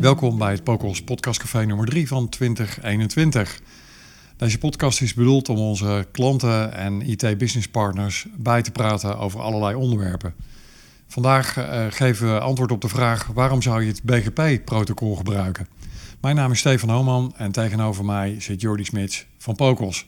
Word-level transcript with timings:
Welkom 0.00 0.38
bij 0.38 0.52
het 0.52 0.64
Pokos 0.64 1.02
Podcastcafé 1.02 1.64
nummer 1.64 1.86
3 1.86 2.08
van 2.08 2.28
2021. 2.28 3.60
Deze 4.36 4.58
podcast 4.58 5.00
is 5.00 5.14
bedoeld 5.14 5.48
om 5.48 5.58
onze 5.58 6.06
klanten 6.12 6.74
en 6.74 7.00
IT-business 7.00 7.68
partners 7.68 8.26
bij 8.36 8.62
te 8.62 8.70
praten 8.70 9.18
over 9.18 9.40
allerlei 9.40 9.74
onderwerpen. 9.74 10.34
Vandaag 11.06 11.56
uh, 11.56 11.86
geven 11.90 12.34
we 12.34 12.40
antwoord 12.40 12.72
op 12.72 12.80
de 12.80 12.88
vraag 12.88 13.26
waarom 13.26 13.62
zou 13.62 13.82
je 13.82 13.88
het 13.88 14.02
BGP-protocol 14.02 15.16
gebruiken? 15.16 15.66
Mijn 16.20 16.36
naam 16.36 16.52
is 16.52 16.58
Stefan 16.58 16.88
Hooman 16.88 17.32
en 17.36 17.52
tegenover 17.52 18.04
mij 18.04 18.36
zit 18.38 18.60
Jordi 18.60 18.84
Smits 18.84 19.26
van 19.38 19.54
Pokos. 19.54 20.06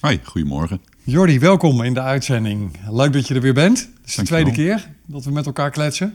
Hoi, 0.00 0.20
goedemorgen. 0.24 0.80
Jordi, 1.02 1.38
welkom 1.38 1.82
in 1.82 1.94
de 1.94 2.02
uitzending. 2.02 2.76
Leuk 2.90 3.12
dat 3.12 3.28
je 3.28 3.34
er 3.34 3.40
weer 3.40 3.54
bent. 3.54 3.78
Het 3.78 4.08
is 4.08 4.14
de 4.14 4.22
tweede 4.22 4.52
keer 4.52 4.90
dat 5.06 5.24
we 5.24 5.30
met 5.30 5.46
elkaar 5.46 5.70
kletsen. 5.70 6.14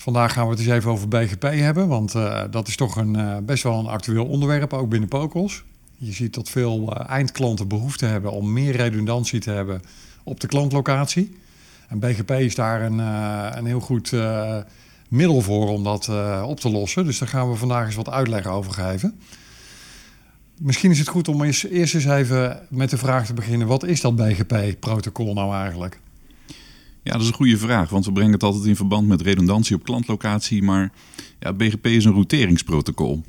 Vandaag 0.00 0.32
gaan 0.32 0.44
we 0.44 0.50
het 0.50 0.60
eens 0.60 0.68
even 0.68 0.90
over 0.90 1.08
BGP 1.08 1.42
hebben, 1.42 1.88
want 1.88 2.14
uh, 2.14 2.42
dat 2.50 2.68
is 2.68 2.76
toch 2.76 2.96
een, 2.96 3.18
uh, 3.18 3.36
best 3.42 3.62
wel 3.62 3.78
een 3.78 3.86
actueel 3.86 4.26
onderwerp, 4.26 4.72
ook 4.72 4.88
binnen 4.88 5.08
Pokos. 5.08 5.64
Je 5.96 6.12
ziet 6.12 6.34
dat 6.34 6.48
veel 6.48 6.92
uh, 6.92 7.08
eindklanten 7.08 7.68
behoefte 7.68 8.06
hebben 8.06 8.32
om 8.32 8.52
meer 8.52 8.76
redundantie 8.76 9.40
te 9.40 9.50
hebben 9.50 9.82
op 10.24 10.40
de 10.40 10.46
klantlocatie. 10.46 11.36
En 11.88 11.98
BGP 11.98 12.30
is 12.30 12.54
daar 12.54 12.82
een, 12.82 12.98
een 13.58 13.66
heel 13.66 13.80
goed 13.80 14.12
middel 15.08 15.40
voor 15.40 15.68
om 15.68 15.84
dat 15.84 16.08
op 16.44 16.60
te 16.60 16.70
lossen. 16.70 17.04
Dus 17.04 17.18
daar 17.18 17.28
gaan 17.28 17.50
we 17.50 17.56
vandaag 17.56 17.86
eens 17.86 17.94
wat 17.94 18.10
uitleg 18.10 18.46
over 18.46 18.72
geven. 18.72 19.20
Misschien 20.60 20.90
is 20.90 20.98
het 20.98 21.08
goed 21.08 21.28
om 21.28 21.42
eens, 21.42 21.64
eerst 21.64 21.94
eens 21.94 22.04
even 22.04 22.66
met 22.68 22.90
de 22.90 22.98
vraag 22.98 23.26
te 23.26 23.34
beginnen: 23.34 23.66
wat 23.66 23.84
is 23.84 24.00
dat 24.00 24.16
BGP-protocol 24.16 25.34
nou 25.34 25.54
eigenlijk? 25.54 26.00
Ja, 27.02 27.12
dat 27.12 27.20
is 27.20 27.28
een 27.28 27.34
goede 27.34 27.58
vraag, 27.58 27.90
want 27.90 28.04
we 28.04 28.12
brengen 28.12 28.32
het 28.32 28.42
altijd 28.42 28.64
in 28.64 28.76
verband 28.76 29.08
met 29.08 29.20
redundantie 29.20 29.76
op 29.76 29.84
klantlocatie. 29.84 30.62
Maar 30.62 30.92
ja, 31.38 31.52
BGP 31.52 31.86
is 31.86 32.04
een 32.04 32.12
routeringsprotocol. 32.12 33.22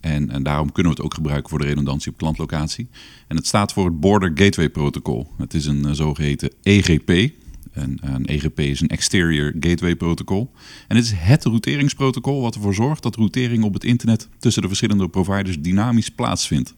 En, 0.00 0.30
en 0.30 0.42
daarom 0.42 0.72
kunnen 0.72 0.92
we 0.92 0.98
het 0.98 1.06
ook 1.06 1.14
gebruiken 1.14 1.50
voor 1.50 1.58
de 1.58 1.64
redundantie 1.64 2.12
op 2.12 2.18
klantlocatie. 2.18 2.88
En 3.28 3.36
het 3.36 3.46
staat 3.46 3.72
voor 3.72 3.84
het 3.84 4.00
Border 4.00 4.30
Gateway 4.34 4.68
Protocol. 4.68 5.30
Het 5.38 5.54
is 5.54 5.66
een 5.66 5.86
uh, 5.86 5.92
zogeheten 5.92 6.52
EGP. 6.62 7.32
En 7.72 7.98
een 8.00 8.26
EGP 8.26 8.60
is 8.60 8.80
een 8.80 8.88
Exterior 8.88 9.54
Gateway 9.60 9.96
Protocol. 9.96 10.52
En 10.88 10.96
het 10.96 11.04
is 11.04 11.12
het 11.14 11.44
routeringsprotocol 11.44 12.40
wat 12.40 12.54
ervoor 12.54 12.74
zorgt 12.74 13.02
dat 13.02 13.16
routering 13.16 13.64
op 13.64 13.74
het 13.74 13.84
internet 13.84 14.28
tussen 14.38 14.62
de 14.62 14.68
verschillende 14.68 15.08
providers 15.08 15.60
dynamisch 15.60 16.10
plaatsvindt. 16.10 16.74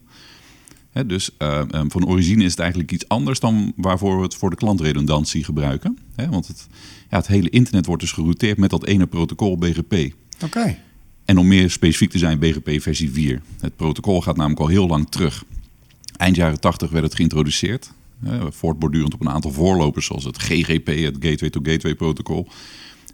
He, 0.93 1.05
dus 1.05 1.29
uh, 1.39 1.61
um, 1.71 1.91
van 1.91 2.07
origine 2.07 2.43
is 2.43 2.51
het 2.51 2.59
eigenlijk 2.59 2.91
iets 2.91 3.07
anders 3.07 3.39
dan 3.39 3.73
waarvoor 3.75 4.17
we 4.17 4.23
het 4.23 4.35
voor 4.35 4.49
de 4.49 4.55
klantredundantie 4.55 5.43
gebruiken. 5.43 5.97
He, 6.15 6.29
want 6.29 6.47
het, 6.47 6.67
ja, 7.09 7.17
het 7.17 7.27
hele 7.27 7.49
internet 7.49 7.85
wordt 7.85 8.01
dus 8.01 8.11
gerouteerd 8.11 8.57
met 8.57 8.69
dat 8.69 8.85
ene 8.85 9.05
protocol 9.05 9.57
BGP. 9.57 9.93
Oké. 9.93 10.13
Okay. 10.43 10.79
En 11.25 11.37
om 11.37 11.47
meer 11.47 11.69
specifiek 11.71 12.09
te 12.09 12.17
zijn, 12.17 12.39
BGP 12.39 12.81
versie 12.81 13.11
4. 13.11 13.41
Het 13.59 13.75
protocol 13.75 14.21
gaat 14.21 14.35
namelijk 14.35 14.61
al 14.61 14.67
heel 14.67 14.87
lang 14.87 15.09
terug. 15.09 15.43
Eind 16.17 16.35
jaren 16.35 16.59
80 16.59 16.89
werd 16.89 17.03
het 17.03 17.15
geïntroduceerd. 17.15 17.91
He, 18.23 18.51
voortbordurend 18.51 19.13
op 19.13 19.21
een 19.21 19.29
aantal 19.29 19.51
voorlopers 19.51 20.05
zoals 20.05 20.23
het 20.23 20.37
GGP, 20.37 20.87
het 20.87 21.17
Gateway 21.19 21.49
to 21.49 21.59
Gateway 21.63 21.95
protocol. 21.95 22.47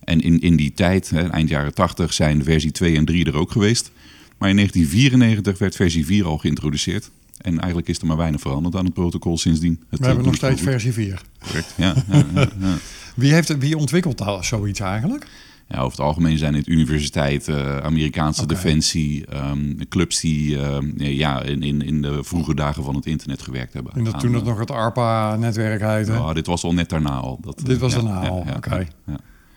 En 0.04 0.22
in, 0.22 0.40
in 0.42 0.56
die 0.56 0.74
tijd, 0.74 1.12
eind 1.32 1.50
jaren 1.50 1.74
80, 1.74 2.14
zijn 2.14 2.44
versie 2.44 2.72
2 2.72 2.96
en 2.96 3.06
3 3.06 3.26
er 3.26 3.36
ook 3.36 3.52
geweest. 3.52 3.92
Maar 4.38 4.50
in 4.50 4.56
1994 4.56 5.58
werd 5.58 5.76
versie 5.76 6.06
4 6.06 6.26
al 6.26 6.38
geïntroduceerd. 6.38 7.12
En 7.42 7.60
eigenlijk 7.60 7.88
is 7.88 8.00
er 8.00 8.06
maar 8.06 8.18
weinig 8.18 8.42
veranderd 8.42 8.76
aan 8.76 8.86
het 8.86 8.94
protocol 8.94 9.38
sindsdien. 9.38 9.84
Het 9.90 10.00
We 10.00 10.06
hebben 10.06 10.26
nog 10.26 10.36
steeds 10.36 10.62
versie 10.62 10.94
4. 10.94 11.22
Correct, 11.40 11.74
ja. 11.78 11.94
ja, 12.08 12.24
ja, 12.34 12.48
ja. 12.60 12.76
Wie, 13.16 13.34
heeft, 13.34 13.58
wie 13.58 13.78
ontwikkelt 13.78 14.18
daar 14.18 14.44
zoiets 14.44 14.80
eigenlijk? 14.80 15.28
Ja, 15.68 15.78
over 15.80 15.92
het 15.92 16.00
algemeen 16.00 16.38
zijn 16.38 16.54
het 16.54 16.68
universiteiten, 16.68 17.66
uh, 17.66 17.78
Amerikaanse 17.78 18.44
okay. 18.44 18.56
defensie, 18.56 19.26
um, 19.36 19.88
clubs 19.90 20.20
die 20.20 20.56
uh, 20.56 20.78
ja, 21.18 21.42
in, 21.42 21.64
in, 21.64 21.82
in 21.82 22.02
de 22.02 22.24
vroege 22.24 22.56
dagen 22.56 22.84
van 22.84 22.96
het 22.96 23.06
internet 23.06 23.42
gewerkt 23.42 23.74
hebben. 23.74 23.94
En 23.94 24.04
dat 24.04 24.14
aan, 24.14 24.20
toen 24.20 24.34
het 24.34 24.44
nog 24.44 24.60
het 24.60 24.72
ARPA-netwerk 24.72 25.82
heette? 25.82 26.12
Ja, 26.12 26.34
dit 26.34 26.46
was 26.46 26.64
al 26.64 26.74
net 26.74 26.90
daarna 26.90 27.18
al. 27.18 27.40
Dat, 27.42 27.62
dit 27.66 27.78
was 27.78 27.94
daarna 27.94 28.28
al, 28.28 28.38
oké. 28.38 28.56
Okay. 28.56 28.88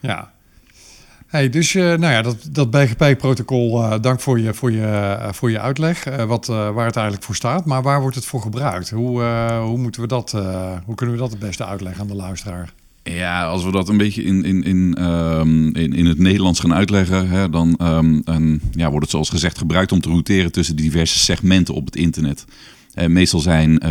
ja. 0.01 0.33
Hey, 1.33 1.49
dus 1.49 1.75
uh, 1.75 1.83
nou 1.85 2.13
ja, 2.13 2.23
dat, 2.23 2.37
dat 2.51 2.71
BGP-protocol, 2.71 3.83
uh, 3.83 3.95
dank 4.01 4.21
voor 4.21 4.41
je, 4.41 4.55
voor 4.55 4.73
je, 4.73 4.79
uh, 4.79 5.33
voor 5.33 5.51
je 5.51 5.61
uitleg, 5.61 6.05
wat, 6.27 6.47
waar 6.47 6.87
het 6.87 6.97
eigenlijk 6.97 7.25
voor 7.25 7.35
staat. 7.35 7.65
Maar 7.65 7.83
waar 7.83 8.01
wordt 8.01 8.17
het 8.17 8.25
voor 8.25 8.41
gebruikt? 8.41 8.91
Hoe, 8.91 9.23
hoe, 9.63 9.79
moeten 9.79 10.01
we 10.01 10.07
dat, 10.07 10.31
hoe 10.85 10.95
kunnen 10.95 11.15
we 11.15 11.21
dat 11.21 11.31
het 11.31 11.39
beste 11.39 11.67
uitleggen 11.67 12.03
aan 12.03 12.09
de 12.09 12.15
luisteraar? 12.15 12.73
Ja, 13.03 13.45
als 13.45 13.65
we 13.65 13.71
dat 13.71 13.89
een 13.89 13.97
beetje 13.97 14.23
in, 14.23 14.45
in, 14.45 14.63
in, 14.63 15.05
um, 15.05 15.75
in, 15.75 15.93
in 15.93 16.07
het 16.07 16.19
Nederlands 16.19 16.61
gaan 16.61 16.75
uitleggen, 16.75 17.29
hè, 17.29 17.51
dan 17.51 17.77
en, 18.25 18.61
ja, 18.73 18.89
wordt 18.89 19.03
het 19.03 19.11
zoals 19.11 19.31
gezegd 19.31 19.59
gebruikt 19.59 19.93
om 19.93 20.01
te 20.01 20.09
routeren 20.09 20.53
tussen 20.53 20.77
diverse 20.77 21.19
segmenten 21.19 21.75
op 21.75 21.85
het 21.85 21.97
internet. 21.97 22.45
meestal 23.09 23.41
zijn 23.41 23.83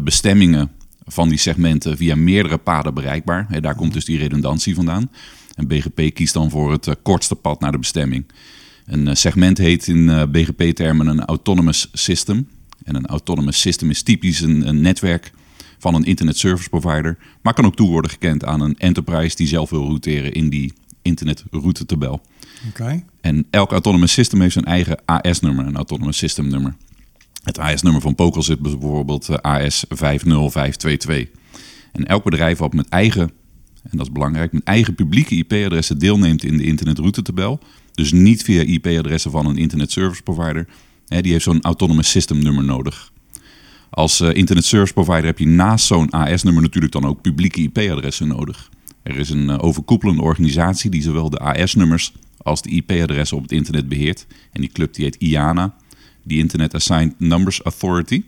bestemmingen 0.00 0.70
van 1.06 1.28
die 1.28 1.38
segmenten 1.38 1.96
via 1.96 2.14
meerdere 2.14 2.58
paden 2.58 2.94
bereikbaar. 2.94 3.46
Hè, 3.48 3.60
daar 3.60 3.74
komt 3.74 3.92
dus 3.92 4.04
die 4.04 4.18
redundantie 4.18 4.74
vandaan. 4.74 5.10
En 5.54 5.66
BGP 5.66 6.14
kiest 6.14 6.34
dan 6.34 6.50
voor 6.50 6.72
het 6.72 6.86
uh, 6.86 6.94
kortste 7.02 7.34
pad 7.34 7.60
naar 7.60 7.72
de 7.72 7.78
bestemming. 7.78 8.24
Een 8.86 9.06
uh, 9.06 9.14
segment 9.14 9.58
heet 9.58 9.88
in 9.88 9.96
uh, 9.96 10.22
BGP-termen 10.30 11.06
een 11.06 11.24
autonomous 11.24 11.88
system. 11.92 12.48
En 12.84 12.94
een 12.94 13.06
autonomous 13.06 13.60
system 13.60 13.90
is 13.90 14.02
typisch 14.02 14.40
een, 14.40 14.68
een, 14.68 14.80
netwerk 14.80 15.32
van 15.78 15.94
een 15.94 16.04
internet 16.04 16.38
service 16.38 16.68
provider, 16.68 17.18
maar 17.42 17.54
kan 17.54 17.64
ook 17.64 17.76
toe 17.76 17.90
worden 17.90 18.10
gekend 18.10 18.44
aan 18.44 18.60
een 18.60 18.78
enterprise 18.78 19.36
die 19.36 19.46
zelf 19.46 19.70
wil 19.70 19.84
routeren 19.84 20.32
in 20.32 20.48
die 20.48 20.72
internetroute-tabel. 21.02 22.20
Okay. 22.68 23.04
En 23.20 23.46
elk 23.50 23.70
autonomous 23.70 24.12
system 24.12 24.40
heeft 24.40 24.52
zijn 24.52 24.64
eigen 24.64 24.98
AS-nummer, 25.04 25.66
een 25.66 25.76
autonomous 25.76 26.16
system 26.16 26.48
nummer. 26.48 26.76
Het 27.42 27.58
AS-nummer 27.58 28.00
van 28.00 28.14
Pokel 28.14 28.42
zit 28.42 28.60
bijvoorbeeld 28.60 29.28
AS50522. 29.30 29.32
En 31.92 32.06
elk 32.06 32.24
bedrijf 32.24 32.58
wat 32.58 32.72
met 32.72 32.88
eigen 32.88 33.30
en 33.82 33.96
dat 33.96 34.06
is 34.06 34.12
belangrijk, 34.12 34.52
met 34.52 34.64
eigen 34.64 34.94
publieke 34.94 35.34
IP-adressen 35.34 35.98
deelneemt 35.98 36.44
in 36.44 36.56
de 36.56 36.64
internetroute-tabel. 36.64 37.60
Dus 37.94 38.12
niet 38.12 38.42
via 38.42 38.62
IP-adressen 38.62 39.30
van 39.30 39.46
een 39.46 39.56
internet 39.56 39.92
service 39.92 40.22
provider. 40.22 40.66
Die 41.06 41.32
heeft 41.32 41.44
zo'n 41.44 41.62
autonomous 41.62 42.10
system 42.10 42.38
nummer 42.38 42.64
nodig. 42.64 43.12
Als 43.90 44.20
uh, 44.20 44.34
internet 44.34 44.64
service 44.64 44.92
provider 44.92 45.24
heb 45.24 45.38
je 45.38 45.46
naast 45.46 45.86
zo'n 45.86 46.10
AS-nummer 46.10 46.62
natuurlijk 46.62 46.92
dan 46.92 47.04
ook 47.04 47.20
publieke 47.20 47.62
IP-adressen 47.62 48.28
nodig. 48.28 48.70
Er 49.02 49.16
is 49.16 49.30
een 49.30 49.48
uh, 49.48 49.58
overkoepelende 49.60 50.22
organisatie 50.22 50.90
die 50.90 51.02
zowel 51.02 51.30
de 51.30 51.38
AS-nummers 51.38 52.12
als 52.36 52.62
de 52.62 52.70
IP-adressen 52.70 53.36
op 53.36 53.42
het 53.42 53.52
internet 53.52 53.88
beheert. 53.88 54.26
En 54.52 54.60
die 54.60 54.70
club 54.72 54.94
die 54.94 55.04
heet 55.04 55.16
IANA, 55.16 55.74
die 56.22 56.38
Internet 56.38 56.74
Assigned 56.74 57.14
Numbers 57.18 57.62
Authority. 57.62 58.22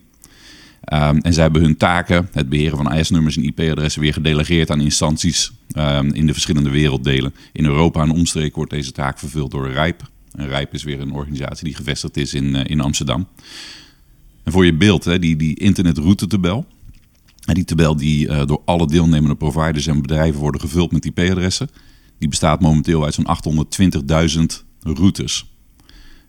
Um, 0.92 1.18
en 1.18 1.32
zij 1.32 1.42
hebben 1.42 1.62
hun 1.62 1.76
taken, 1.76 2.28
het 2.32 2.48
beheren 2.48 2.76
van 2.76 2.86
AS-nummers 2.86 3.36
en 3.36 3.42
IP-adressen, 3.42 4.00
weer 4.00 4.12
gedelegeerd 4.12 4.70
aan 4.70 4.80
instanties 4.80 5.52
um, 5.76 6.12
in 6.12 6.26
de 6.26 6.32
verschillende 6.32 6.70
werelddelen. 6.70 7.34
In 7.52 7.64
Europa 7.64 8.02
en 8.02 8.10
omstreken 8.10 8.54
wordt 8.54 8.70
deze 8.70 8.92
taak 8.92 9.18
vervuld 9.18 9.50
door 9.50 9.70
RIPE. 9.70 10.04
En 10.32 10.48
RIPE 10.48 10.74
is 10.74 10.82
weer 10.82 11.00
een 11.00 11.12
organisatie 11.12 11.64
die 11.64 11.74
gevestigd 11.74 12.16
is 12.16 12.34
in, 12.34 12.44
uh, 12.44 12.60
in 12.64 12.80
Amsterdam. 12.80 13.26
En 14.42 14.52
voor 14.52 14.64
je 14.64 14.74
beeld, 14.74 15.04
hè, 15.04 15.18
die, 15.18 15.36
die 15.36 15.58
internetroute-tabel. 15.58 16.66
En 17.44 17.54
die 17.54 17.64
tabel 17.64 17.96
die 17.96 18.28
uh, 18.28 18.46
door 18.46 18.62
alle 18.64 18.86
deelnemende 18.86 19.36
providers 19.36 19.86
en 19.86 20.00
bedrijven 20.00 20.40
worden 20.40 20.60
gevuld 20.60 20.92
met 20.92 21.04
IP-adressen. 21.04 21.68
Die 22.18 22.28
bestaat 22.28 22.60
momenteel 22.60 23.04
uit 23.04 23.14
zo'n 23.14 23.26
820.000 24.36 24.42
routes. 24.80 25.52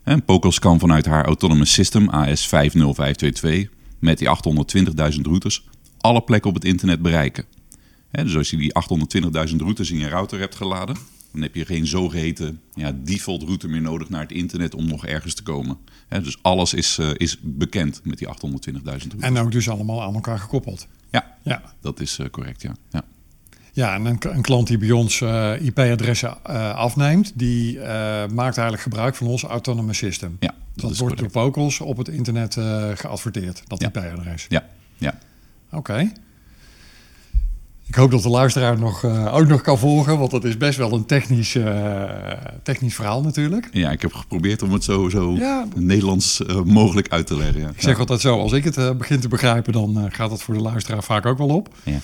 En 0.02 0.24
Pokos 0.24 0.58
kan 0.58 0.78
vanuit 0.78 1.06
haar 1.06 1.24
autonomous 1.24 1.72
system 1.72 2.08
AS50522 2.10 3.75
met 4.06 4.18
die 4.18 4.28
820.000 5.14 5.20
routes 5.20 5.64
alle 6.00 6.22
plekken 6.22 6.48
op 6.48 6.54
het 6.54 6.64
internet 6.64 7.02
bereiken. 7.02 7.44
He, 8.10 8.24
dus 8.24 8.36
als 8.36 8.50
je 8.50 8.56
die 8.56 8.72
820.000 9.50 9.56
routes 9.56 9.90
in 9.90 9.98
je 9.98 10.08
router 10.08 10.38
hebt 10.38 10.54
geladen, 10.54 10.96
dan 11.32 11.42
heb 11.42 11.54
je 11.54 11.64
geen 11.64 11.86
zogeheten 11.86 12.60
ja, 12.74 12.92
default 13.04 13.42
route 13.42 13.68
meer 13.68 13.80
nodig 13.80 14.08
naar 14.08 14.20
het 14.20 14.32
internet 14.32 14.74
om 14.74 14.86
nog 14.86 15.06
ergens 15.06 15.34
te 15.34 15.42
komen. 15.42 15.78
He, 16.08 16.20
dus 16.20 16.38
alles 16.42 16.74
is, 16.74 16.98
uh, 16.98 17.10
is 17.16 17.38
bekend 17.42 18.00
met 18.04 18.18
die 18.18 18.28
820.000 18.28 18.82
routes. 18.84 19.06
En 19.20 19.38
ook 19.38 19.52
dus 19.52 19.68
allemaal 19.68 20.02
aan 20.02 20.14
elkaar 20.14 20.38
gekoppeld. 20.38 20.86
Ja, 21.10 21.36
ja. 21.42 21.74
dat 21.80 22.00
is 22.00 22.18
uh, 22.18 22.26
correct, 22.28 22.62
ja. 22.62 22.76
ja. 22.90 23.04
Ja, 23.76 23.94
en 23.94 24.04
een, 24.04 24.18
een, 24.20 24.42
klant 24.42 24.66
die 24.66 24.78
bij 24.78 24.90
ons 24.90 25.20
uh, 25.20 25.60
IP-adressen 25.60 26.36
uh, 26.50 26.74
afneemt, 26.74 27.32
die 27.34 27.76
uh, 27.76 27.82
maakt 28.26 28.56
eigenlijk 28.56 28.80
gebruik 28.80 29.14
van 29.14 29.26
ons 29.26 29.42
autonomous 29.42 29.98
system. 29.98 30.36
Ja, 30.40 30.54
dat, 30.74 30.88
dat 30.88 30.98
wordt 30.98 31.18
door 31.18 31.30
Vocals 31.30 31.80
op 31.80 31.96
het 31.96 32.08
internet 32.08 32.54
geadverteerd, 32.94 33.62
dat 33.66 33.80
ja. 33.80 33.86
IP-adres. 33.86 34.46
Ja, 34.48 34.64
ja. 34.96 35.18
Oké. 35.66 35.76
Okay. 35.76 36.12
Ik 37.86 37.94
hoop 37.94 38.10
dat 38.10 38.22
de 38.22 38.28
luisteraar 38.28 38.78
nog, 38.78 39.04
ook 39.30 39.46
nog 39.46 39.60
kan 39.60 39.78
volgen, 39.78 40.18
want 40.18 40.30
dat 40.30 40.44
is 40.44 40.56
best 40.56 40.78
wel 40.78 40.92
een 40.92 41.06
technisch, 41.06 41.56
technisch 42.62 42.94
verhaal 42.94 43.22
natuurlijk. 43.22 43.68
Ja, 43.72 43.90
ik 43.90 44.02
heb 44.02 44.12
geprobeerd 44.12 44.62
om 44.62 44.72
het 44.72 44.84
zo, 44.84 45.08
zo 45.08 45.32
ja. 45.32 45.66
Nederlands 45.74 46.42
mogelijk 46.64 47.08
uit 47.08 47.26
te 47.26 47.36
leggen. 47.36 47.60
Ja. 47.60 47.68
Ik 47.68 47.80
zeg 47.80 47.98
altijd 47.98 48.20
zo, 48.20 48.38
als 48.38 48.52
ik 48.52 48.64
het 48.64 48.98
begin 48.98 49.20
te 49.20 49.28
begrijpen, 49.28 49.72
dan 49.72 50.08
gaat 50.12 50.30
dat 50.30 50.42
voor 50.42 50.54
de 50.54 50.60
luisteraar 50.60 51.02
vaak 51.02 51.26
ook 51.26 51.38
wel 51.38 51.48
op. 51.48 51.68
Ja. 51.82 51.98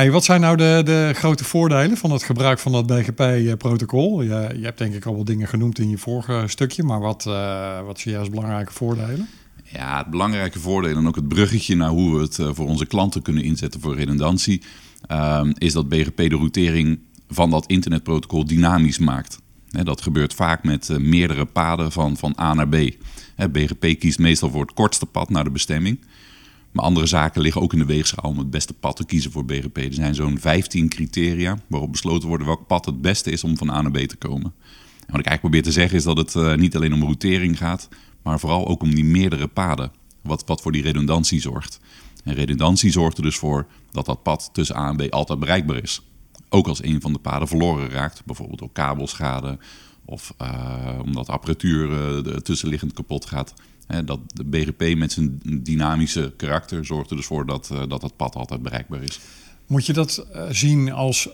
Hey, 0.00 0.10
wat 0.10 0.24
zijn 0.24 0.40
nou 0.40 0.56
de, 0.56 0.80
de 0.84 1.10
grote 1.14 1.44
voordelen 1.44 1.96
van 1.96 2.10
het 2.10 2.22
gebruik 2.22 2.58
van 2.58 2.72
dat 2.72 2.86
BGP-protocol? 2.86 4.22
Je, 4.22 4.50
je 4.56 4.64
hebt 4.64 4.78
denk 4.78 4.94
ik 4.94 5.06
al 5.06 5.16
wat 5.16 5.26
dingen 5.26 5.48
genoemd 5.48 5.78
in 5.78 5.88
je 5.88 5.98
vorige 5.98 6.44
stukje, 6.46 6.82
maar 6.82 7.00
wat, 7.00 7.24
uh, 7.28 7.80
wat 7.80 8.00
zie 8.00 8.12
je 8.12 8.18
als 8.18 8.30
belangrijke 8.30 8.72
voordelen? 8.72 9.28
Ja, 9.64 9.98
het 9.98 10.10
belangrijke 10.10 10.60
voordeel 10.60 10.96
en 10.96 11.06
ook 11.06 11.16
het 11.16 11.28
bruggetje 11.28 11.76
naar 11.76 11.88
hoe 11.88 12.16
we 12.16 12.22
het 12.22 12.38
uh, 12.38 12.48
voor 12.52 12.66
onze 12.66 12.86
klanten 12.86 13.22
kunnen 13.22 13.42
inzetten 13.42 13.80
voor 13.80 13.96
redundantie, 13.96 14.62
uh, 15.10 15.40
is 15.58 15.72
dat 15.72 15.88
BGP 15.88 16.16
de 16.16 16.36
routering 16.36 16.98
van 17.28 17.50
dat 17.50 17.66
internetprotocol 17.66 18.44
dynamisch 18.44 18.98
maakt. 18.98 19.38
Dat 19.68 20.02
gebeurt 20.02 20.34
vaak 20.34 20.64
met 20.64 20.88
uh, 20.88 20.96
meerdere 20.96 21.44
paden 21.44 21.92
van, 21.92 22.16
van 22.16 22.36
A 22.40 22.54
naar 22.54 22.68
B. 22.68 22.76
BGP 23.50 23.98
kiest 23.98 24.18
meestal 24.18 24.50
voor 24.50 24.62
het 24.62 24.72
kortste 24.72 25.06
pad 25.06 25.30
naar 25.30 25.44
de 25.44 25.50
bestemming. 25.50 25.98
Maar 26.72 26.84
andere 26.84 27.06
zaken 27.06 27.40
liggen 27.40 27.62
ook 27.62 27.72
in 27.72 27.78
de 27.78 27.84
weegschaal 27.84 28.30
om 28.30 28.38
het 28.38 28.50
beste 28.50 28.72
pad 28.72 28.96
te 28.96 29.06
kiezen 29.06 29.30
voor 29.30 29.44
BGP. 29.44 29.76
Er 29.76 29.94
zijn 29.94 30.14
zo'n 30.14 30.38
15 30.38 30.88
criteria 30.88 31.58
waarop 31.66 31.92
besloten 31.92 32.28
wordt 32.28 32.44
welk 32.44 32.66
pad 32.66 32.84
het 32.84 33.00
beste 33.00 33.30
is 33.30 33.44
om 33.44 33.56
van 33.56 33.70
A 33.70 33.82
naar 33.82 33.90
B 33.90 33.98
te 33.98 34.16
komen. 34.16 34.52
En 35.10 35.16
wat 35.16 35.20
ik 35.20 35.26
eigenlijk 35.26 35.40
probeer 35.40 35.62
te 35.62 35.72
zeggen 35.72 35.96
is 35.96 36.04
dat 36.04 36.16
het 36.16 36.34
uh, 36.34 36.54
niet 36.54 36.76
alleen 36.76 36.92
om 36.92 37.02
routering 37.02 37.58
gaat, 37.58 37.88
maar 38.22 38.40
vooral 38.40 38.66
ook 38.66 38.82
om 38.82 38.94
die 38.94 39.04
meerdere 39.04 39.46
paden. 39.46 39.92
Wat, 40.22 40.42
wat 40.46 40.60
voor 40.60 40.72
die 40.72 40.82
redundantie 40.82 41.40
zorgt. 41.40 41.80
En 42.24 42.34
redundantie 42.34 42.90
zorgt 42.90 43.16
er 43.16 43.22
dus 43.22 43.36
voor 43.36 43.66
dat 43.90 44.06
dat 44.06 44.22
pad 44.22 44.50
tussen 44.52 44.76
A 44.76 44.88
en 44.88 44.96
B 44.96 45.12
altijd 45.12 45.38
bereikbaar 45.38 45.82
is. 45.82 46.02
Ook 46.48 46.66
als 46.66 46.82
een 46.82 47.00
van 47.00 47.12
de 47.12 47.18
paden 47.18 47.48
verloren 47.48 47.90
raakt, 47.90 48.22
bijvoorbeeld 48.24 48.58
door 48.58 48.72
kabelschade 48.72 49.58
of 50.04 50.34
uh, 50.42 50.98
omdat 51.04 51.28
apparatuur 51.28 51.90
uh, 52.26 52.34
tussenliggend 52.36 52.92
kapot 52.92 53.26
gaat. 53.26 53.54
Dat 54.04 54.20
de 54.26 54.44
BGP 54.44 54.96
met 54.96 55.12
zijn 55.12 55.40
dynamische 55.62 56.32
karakter 56.36 56.84
zorgt 56.84 57.10
er 57.10 57.16
dus 57.16 57.26
voor 57.26 57.46
dat, 57.46 57.70
uh, 57.72 57.78
dat 57.88 58.00
dat 58.00 58.16
pad 58.16 58.34
altijd 58.34 58.62
bereikbaar 58.62 59.02
is. 59.02 59.20
Moet 59.66 59.86
je 59.86 59.92
dat 59.92 60.26
zien 60.50 60.92
als, 60.92 61.28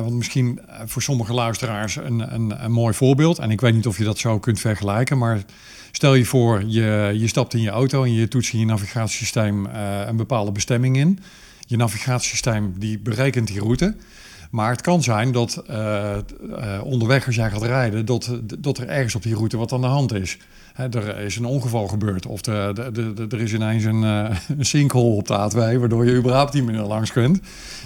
want 0.00 0.12
misschien 0.12 0.60
voor 0.84 1.02
sommige 1.02 1.32
luisteraars 1.32 1.96
een, 1.96 2.34
een, 2.34 2.64
een 2.64 2.72
mooi 2.72 2.94
voorbeeld. 2.94 3.38
En 3.38 3.50
ik 3.50 3.60
weet 3.60 3.74
niet 3.74 3.86
of 3.86 3.98
je 3.98 4.04
dat 4.04 4.18
zo 4.18 4.38
kunt 4.38 4.60
vergelijken, 4.60 5.18
maar 5.18 5.44
stel 5.92 6.14
je 6.14 6.24
voor 6.24 6.64
je, 6.66 7.12
je 7.14 7.28
stapt 7.28 7.54
in 7.54 7.60
je 7.60 7.70
auto 7.70 8.04
en 8.04 8.12
je 8.12 8.28
toetst 8.28 8.52
in 8.52 8.58
je 8.58 8.66
navigatiesysteem 8.66 9.66
een 9.66 10.16
bepaalde 10.16 10.52
bestemming 10.52 10.96
in. 10.96 11.18
Je 11.66 11.76
navigatiesysteem 11.76 12.74
die 12.78 12.98
berekent 12.98 13.46
die 13.46 13.60
route. 13.60 13.96
Maar 14.50 14.70
het 14.70 14.80
kan 14.80 15.02
zijn 15.02 15.32
dat 15.32 15.62
uh, 15.70 16.16
uh, 16.50 16.80
onderweg 16.84 17.26
als 17.26 17.34
jij 17.34 17.50
gaat 17.50 17.62
rijden, 17.62 18.06
dat, 18.06 18.38
dat 18.58 18.78
er 18.78 18.88
ergens 18.88 19.14
op 19.14 19.22
die 19.22 19.34
route 19.34 19.56
wat 19.56 19.72
aan 19.72 19.80
de 19.80 19.86
hand 19.86 20.12
is. 20.14 20.38
Hè, 20.72 20.88
er 20.88 21.18
is 21.18 21.36
een 21.36 21.44
ongeval 21.44 21.88
gebeurd 21.88 22.26
of 22.26 22.40
de, 22.40 22.70
de, 22.92 23.12
de, 23.12 23.26
er 23.28 23.40
is 23.40 23.52
ineens 23.52 23.84
een, 23.84 24.02
uh, 24.02 24.36
een 24.58 24.64
sinkhole 24.64 25.14
op 25.14 25.26
de 25.26 25.50
A2, 25.50 25.78
waardoor 25.78 26.06
je 26.06 26.16
überhaupt 26.16 26.52
niet 26.52 26.64
meer 26.64 26.80
langs 26.80 27.12
kunt. 27.12 27.40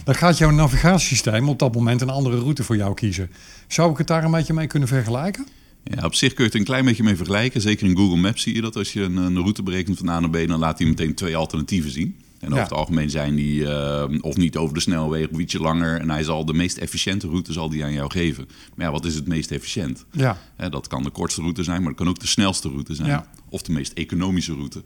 Dan 0.05 0.15
gaat 0.15 0.39
jouw 0.39 0.51
navigatiesysteem 0.51 1.49
op 1.49 1.59
dat 1.59 1.75
moment 1.75 2.01
een 2.01 2.11
andere 2.11 2.39
route 2.39 2.65
voor 2.65 2.77
jou 2.77 2.95
kiezen. 2.95 3.31
Zou 3.67 3.91
ik 3.91 3.99
het 3.99 4.07
daar 4.07 4.25
een 4.25 4.31
beetje 4.31 4.55
mee 4.55 4.67
kunnen 4.67 4.89
vergelijken? 4.89 5.47
Ja, 5.83 6.05
op 6.05 6.15
zich 6.15 6.35
kun 6.35 6.45
je 6.45 6.51
het 6.51 6.59
een 6.59 6.67
klein 6.67 6.85
beetje 6.85 7.03
mee 7.03 7.17
vergelijken. 7.17 7.61
Zeker 7.61 7.87
in 7.87 7.97
Google 7.97 8.17
Maps 8.17 8.43
zie 8.43 8.55
je 8.55 8.61
dat 8.61 8.77
als 8.77 8.93
je 8.93 9.03
een, 9.03 9.17
een 9.17 9.39
route 9.39 9.63
berekent 9.63 9.99
van 9.99 10.09
A 10.09 10.21
naar 10.21 10.31
B, 10.31 10.49
dan 10.49 10.59
laat 10.59 10.79
hij 10.79 10.89
meteen 10.89 11.15
twee 11.15 11.37
alternatieven 11.37 11.91
zien. 11.91 12.17
En 12.45 12.51
over 12.51 12.63
ja. 12.63 12.63
het 12.63 12.79
algemeen 12.79 13.11
zijn 13.11 13.35
die 13.35 13.61
uh, 13.61 14.05
of 14.21 14.37
niet 14.37 14.57
over 14.57 14.75
de 14.75 14.81
snelweg 14.81 15.29
of 15.29 15.39
ietsje 15.39 15.61
langer. 15.61 16.01
En 16.01 16.11
hij 16.11 16.23
zal 16.23 16.45
de 16.45 16.55
meest 16.55 16.77
efficiënte 16.77 17.27
route 17.27 17.53
zal 17.53 17.69
die 17.69 17.85
aan 17.85 17.93
jou 17.93 18.11
geven. 18.11 18.49
Maar 18.75 18.87
ja, 18.87 18.93
wat 18.93 19.05
is 19.05 19.15
het 19.15 19.27
meest 19.27 19.51
efficiënt? 19.51 20.05
Ja. 20.11 20.39
Hè, 20.57 20.69
dat 20.69 20.87
kan 20.87 21.03
de 21.03 21.11
kortste 21.11 21.41
route 21.41 21.63
zijn, 21.63 21.79
maar 21.79 21.89
het 21.89 21.99
kan 21.99 22.09
ook 22.09 22.21
de 22.21 22.27
snelste 22.27 22.69
route 22.69 22.95
zijn. 22.95 23.09
Ja. 23.09 23.27
Of 23.49 23.63
de 23.63 23.73
meest 23.73 23.93
economische 23.93 24.53
route. 24.53 24.83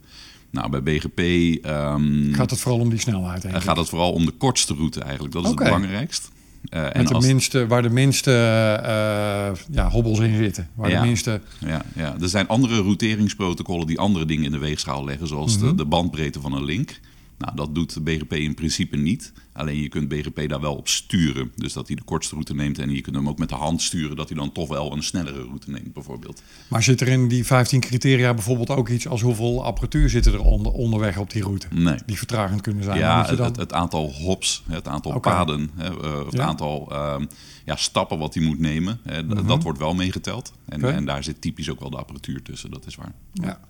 Nou, 0.51 0.71
bij 0.71 0.83
BGP... 0.83 1.19
Um, 1.67 2.35
gaat 2.35 2.51
het 2.51 2.61
vooral 2.61 2.81
om 2.81 2.91
die 2.91 2.99
snelheid? 2.99 3.45
Uh, 3.45 3.55
gaat 3.55 3.77
het 3.77 3.89
vooral 3.89 4.13
om 4.13 4.27
de 4.27 4.33
kortste 4.33 4.75
route 4.75 5.01
eigenlijk. 5.01 5.35
Dat 5.35 5.45
is 5.45 5.51
okay. 5.51 5.67
het 5.67 5.75
belangrijkst. 5.75 6.31
Uh, 6.71 6.97
en 6.97 7.05
de 7.05 7.15
als... 7.15 7.27
minste, 7.27 7.67
waar 7.67 7.83
de 7.83 7.91
minste 7.91 8.31
uh, 8.31 9.75
ja, 9.75 9.91
hobbels 9.91 10.19
in 10.19 10.37
zitten. 10.37 10.69
Waar 10.75 10.91
ja, 10.91 11.01
de 11.01 11.07
minste... 11.07 11.41
ja, 11.59 11.85
ja, 11.95 12.17
er 12.21 12.29
zijn 12.29 12.49
andere 12.49 12.83
routeringsprotocollen 12.83 13.87
die 13.87 13.99
andere 13.99 14.25
dingen 14.25 14.45
in 14.45 14.51
de 14.51 14.59
weegschaal 14.59 15.05
leggen. 15.05 15.27
Zoals 15.27 15.57
mm 15.57 15.61
-hmm. 15.61 15.69
de, 15.69 15.75
de 15.75 15.85
bandbreedte 15.85 16.41
van 16.41 16.53
een 16.53 16.65
link. 16.65 17.01
Nou, 17.39 17.57
dat 17.57 17.75
doet 17.75 17.95
de 17.95 18.01
BGP 18.01 18.33
in 18.33 18.55
principe 18.55 18.97
niet. 18.97 19.33
Alleen 19.53 19.83
je 19.83 19.89
kunt 19.89 20.09
BGP 20.09 20.49
daar 20.49 20.61
wel 20.61 20.75
op 20.75 20.89
sturen. 20.89 21.53
Dus 21.57 21.73
dat 21.73 21.87
hij 21.87 21.97
de 21.97 22.03
kortste 22.03 22.35
route 22.35 22.55
neemt 22.55 22.79
en 22.79 22.91
je 22.91 23.01
kunt 23.01 23.17
hem 23.17 23.29
ook 23.29 23.39
met 23.39 23.49
de 23.49 23.55
hand 23.55 23.83
sturen 23.83 24.17
dat 24.17 24.29
hij 24.29 24.39
dan 24.39 24.53
toch 24.53 24.69
wel 24.69 24.93
een 24.93 25.03
snellere 25.03 25.43
route 25.43 25.71
neemt, 25.71 25.93
bijvoorbeeld. 25.93 26.43
Maar 26.69 26.83
zit 26.83 27.01
er 27.01 27.09
in 27.09 27.29
die 27.29 27.47
15 27.47 27.81
criteria 27.81 28.35
bijvoorbeeld 28.35 28.71
ook 28.71 28.89
iets 28.89 29.09
als 29.09 29.21
hoeveel 29.21 29.65
apparatuur 29.65 30.11
zitten 30.11 30.33
er 30.33 30.41
onder, 30.41 30.73
onderweg 30.73 31.19
op 31.19 31.31
die 31.31 31.43
route? 31.43 31.67
Nee. 31.71 31.99
Die 32.07 32.17
vertragend 32.19 32.61
kunnen 32.61 32.85
zijn? 32.85 32.99
Ja, 32.99 33.23
dan... 33.23 33.47
het, 33.47 33.57
het, 33.57 33.73
aantal 33.73 34.13
hops, 34.13 34.63
het 34.69 34.89
aantal 34.89 35.13
okay. 35.15 35.33
paden, 35.33 35.71
uh, 35.79 36.25
het 36.25 36.33
ja? 36.33 36.45
aantal 36.45 36.89
uh, 36.93 37.17
ja, 37.65 37.77
stappen 37.77 38.19
wat 38.19 38.35
hij 38.35 38.43
moet 38.43 38.59
nemen, 38.59 39.01
mm 39.05 39.31
-hmm. 39.31 39.47
dat 39.47 39.63
wordt 39.63 39.79
wel 39.79 39.95
meegeteld. 39.95 40.53
En, 40.65 40.79
okay. 40.85 40.95
en 40.95 41.05
daar 41.05 41.25
zit 41.25 41.41
typisch 41.41 41.71
ook 41.71 41.81
wel 41.81 41.91
de 41.91 41.97
apparatuur 41.97 42.43
tussen, 42.43 42.71
dat 42.71 42.87
is 42.87 42.95
waar. 42.95 43.13
Ja. 43.33 43.61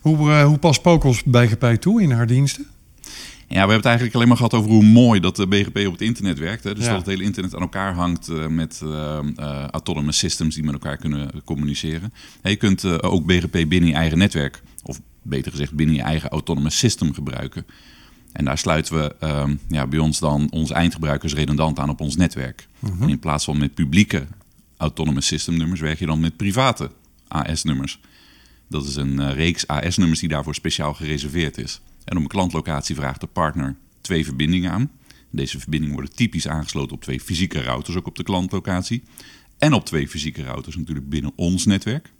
Hoe, 0.00 0.28
uh, 0.28 0.44
hoe 0.44 0.58
past 0.58 0.82
Pokos 0.82 1.22
BGP 1.22 1.64
toe 1.80 2.02
in 2.02 2.10
haar 2.10 2.26
diensten? 2.26 2.66
Ja, 3.52 3.58
we 3.58 3.72
hebben 3.72 3.76
het 3.76 3.84
eigenlijk 3.84 4.14
alleen 4.14 4.28
maar 4.28 4.36
gehad 4.36 4.54
over 4.54 4.70
hoe 4.70 4.84
mooi 4.84 5.20
dat 5.20 5.36
de 5.36 5.46
BGP 5.46 5.86
op 5.86 5.92
het 5.92 6.00
internet 6.00 6.38
werkt. 6.38 6.64
Hè. 6.64 6.74
Dus 6.74 6.84
ja. 6.84 6.90
dat 6.90 6.98
het 6.98 7.08
hele 7.08 7.22
internet 7.22 7.54
aan 7.54 7.60
elkaar 7.60 7.94
hangt 7.94 8.28
uh, 8.28 8.46
met 8.46 8.80
uh, 8.84 9.18
uh, 9.36 9.66
autonomous 9.66 10.18
systems 10.18 10.54
die 10.54 10.64
met 10.64 10.72
elkaar 10.72 10.96
kunnen 10.96 11.30
communiceren. 11.44 12.12
En 12.42 12.50
je 12.50 12.56
kunt 12.56 13.02
ook 13.02 13.26
BGP 13.26 13.52
binnen 13.68 13.86
je 13.86 13.94
eigen 13.94 14.18
netwerk, 14.18 14.62
of 14.82 15.00
beter 15.22 15.50
gezegd 15.50 15.72
binnen 15.72 15.96
je 15.96 16.02
eigen 16.02 16.28
autonomous 16.30 16.78
system 16.78 17.14
gebruiken. 17.14 17.66
En 18.32 18.44
daar 18.44 18.58
sluiten 18.58 18.94
we 18.94 19.14
ehm, 19.18 19.54
ja, 19.68 19.86
bij 19.86 19.98
ons 19.98 20.18
dan 20.18 20.50
onze 20.50 20.74
eindgebruikers 20.74 21.34
redundant 21.34 21.78
aan 21.78 21.90
op 21.90 22.00
ons 22.00 22.16
netwerk. 22.16 22.68
Mhm. 22.78 23.02
En 23.02 23.08
in 23.08 23.18
plaats 23.18 23.44
van 23.44 23.58
met 23.58 23.74
publieke 23.74 24.26
autonomous 24.76 25.26
system 25.26 25.56
nummers 25.56 25.80
werk 25.80 25.98
je 25.98 26.06
dan 26.06 26.20
met 26.20 26.36
private 26.36 26.90
AS-nummers. 27.28 28.00
Dat 28.72 28.86
is 28.86 28.96
een 28.96 29.32
reeks 29.34 29.66
AS-nummers 29.66 30.20
die 30.20 30.28
daarvoor 30.28 30.54
speciaal 30.54 30.94
gereserveerd 30.94 31.58
is. 31.58 31.80
En 32.04 32.16
om 32.16 32.22
een 32.22 32.28
klantlocatie 32.28 32.94
vraagt 32.94 33.20
de 33.20 33.26
partner 33.26 33.76
twee 34.00 34.24
verbindingen 34.24 34.70
aan. 34.70 34.90
Deze 35.30 35.58
verbindingen 35.58 35.94
worden 35.94 36.14
typisch 36.14 36.48
aangesloten 36.48 36.96
op 36.96 37.02
twee 37.02 37.20
fysieke 37.20 37.62
routers, 37.62 37.96
ook 37.96 38.06
op 38.06 38.16
de 38.16 38.22
klantlocatie. 38.22 39.02
En 39.58 39.72
op 39.72 39.84
twee 39.84 40.08
fysieke 40.08 40.42
routers 40.42 40.76
natuurlijk 40.76 41.08
binnen 41.08 41.32
ons 41.36 41.64
netwerk. 41.64 42.12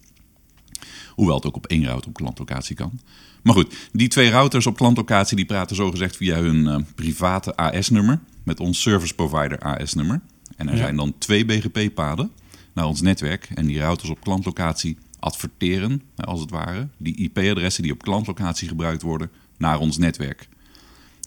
Hoewel 1.08 1.34
het 1.36 1.46
ook 1.46 1.56
op 1.56 1.66
één 1.66 1.84
router 1.84 2.08
op 2.08 2.14
klantlocatie 2.14 2.76
kan. 2.76 3.00
Maar 3.42 3.54
goed, 3.54 3.74
die 3.92 4.08
twee 4.08 4.30
routers 4.30 4.66
op 4.66 4.76
klantlocatie 4.76 5.36
die 5.36 5.46
praten 5.46 5.76
zogezegd 5.76 6.16
via 6.16 6.36
hun 6.40 6.56
uh, 6.64 6.76
private 6.94 7.56
AS-nummer 7.56 8.20
met 8.42 8.60
ons 8.60 8.80
service 8.80 9.14
provider 9.14 9.58
AS-nummer. 9.58 10.20
En 10.56 10.66
er 10.68 10.74
Ja. 10.74 10.80
zijn 10.80 10.96
dan 10.96 11.14
twee 11.18 11.44
BGP-paden 11.44 12.30
naar 12.72 12.86
ons 12.86 13.00
netwerk. 13.00 13.48
En 13.54 13.66
die 13.66 13.78
routers 13.78 14.10
op 14.10 14.20
klantlocatie 14.20 14.96
adverteren, 15.22 16.02
als 16.16 16.40
het 16.40 16.50
ware, 16.50 16.88
die 16.96 17.16
IP-adressen 17.16 17.82
die 17.82 17.92
op 17.92 18.02
klantlocatie 18.02 18.68
gebruikt 18.68 19.02
worden, 19.02 19.30
naar 19.56 19.78
ons 19.78 19.98
netwerk. 19.98 20.48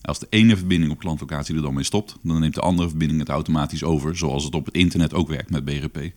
Als 0.01 0.19
de 0.19 0.27
ene 0.29 0.57
verbinding 0.57 0.91
op 0.91 0.99
klantlocatie 0.99 1.55
er 1.55 1.61
dan 1.61 1.73
mee 1.73 1.83
stopt, 1.83 2.17
dan 2.21 2.39
neemt 2.39 2.53
de 2.53 2.61
andere 2.61 2.89
verbinding 2.89 3.19
het 3.19 3.29
automatisch 3.29 3.83
over, 3.83 4.17
zoals 4.17 4.43
het 4.43 4.55
op 4.55 4.65
het 4.65 4.75
internet 4.75 5.13
ook 5.13 5.27
werkt 5.27 5.49
met 5.49 5.65
BGP. 5.65 6.11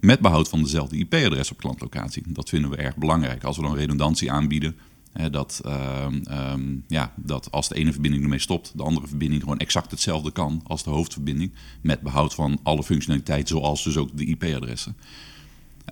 Met 0.00 0.20
behoud 0.20 0.48
van 0.48 0.62
dezelfde 0.62 0.96
IP-adres 0.96 1.50
op 1.50 1.58
klantlocatie. 1.58 2.22
Dat 2.26 2.48
vinden 2.48 2.70
we 2.70 2.76
erg 2.76 2.96
belangrijk. 2.96 3.44
Als 3.44 3.56
we 3.56 3.62
dan 3.62 3.74
redundantie 3.74 4.32
aanbieden, 4.32 4.76
dat, 5.30 5.60
ehm, 5.64 6.20
ehm, 6.24 6.76
ja, 6.86 7.12
dat 7.16 7.50
als 7.50 7.68
de 7.68 7.74
ene 7.74 7.92
verbinding 7.92 8.22
ermee 8.22 8.38
stopt, 8.38 8.72
de 8.76 8.82
andere 8.82 9.06
verbinding 9.06 9.42
gewoon 9.42 9.58
exact 9.58 9.90
hetzelfde 9.90 10.30
kan 10.30 10.60
als 10.66 10.84
de 10.84 10.90
hoofdverbinding. 10.90 11.52
Met 11.80 12.00
behoud 12.00 12.34
van 12.34 12.58
alle 12.62 12.82
functionaliteit, 12.82 13.48
zoals 13.48 13.84
dus 13.84 13.96
ook 13.96 14.16
de 14.16 14.26
IP-adressen. 14.26 14.96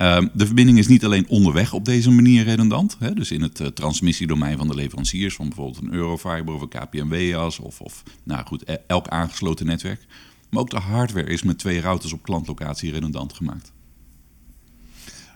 Um, 0.02 0.30
de 0.32 0.46
verbinding 0.46 0.78
is 0.78 0.86
niet 0.86 1.04
alleen 1.04 1.28
onderweg 1.28 1.72
op 1.72 1.84
deze 1.84 2.10
manier 2.10 2.44
redundant. 2.44 2.96
Hè, 2.98 3.14
dus 3.14 3.30
in 3.30 3.42
het 3.42 3.60
uh, 3.60 3.66
transmissiedomein 3.66 4.56
van 4.56 4.68
de 4.68 4.74
leveranciers, 4.74 5.34
van 5.34 5.48
bijvoorbeeld 5.48 5.82
een 5.82 5.92
Eurofiber 5.92 6.54
of 6.54 6.60
een 6.60 6.68
KPMW-as 6.68 7.58
of, 7.58 7.80
of 7.80 8.02
nou 8.22 8.46
goed, 8.46 8.64
elk 8.86 9.08
aangesloten 9.08 9.66
netwerk. 9.66 10.06
Maar 10.50 10.60
ook 10.60 10.70
de 10.70 10.78
hardware 10.78 11.26
is 11.26 11.42
met 11.42 11.58
twee 11.58 11.80
routers 11.80 12.12
op 12.12 12.22
klantlocatie 12.22 12.92
redundant 12.92 13.32
gemaakt. 13.32 13.72